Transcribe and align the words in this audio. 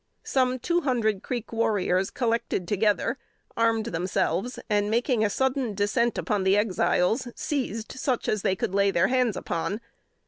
Some 0.23 0.57
two 0.57 0.81
hundred 0.81 1.21
Creek 1.21 1.53
warriors 1.53 2.09
collected 2.09 2.67
together, 2.67 3.19
armed 3.55 3.85
themselves, 3.85 4.57
and, 4.67 4.89
making 4.89 5.23
a 5.23 5.29
sudden 5.29 5.75
descent 5.75 6.17
upon 6.17 6.43
the 6.43 6.57
Exiles, 6.57 7.27
seized 7.35 7.91
such 7.91 8.27
as 8.27 8.41
they 8.41 8.55
could 8.55 8.73
lay 8.73 8.89
their 8.89 9.09
hands 9.09 9.37
upon. 9.37 9.79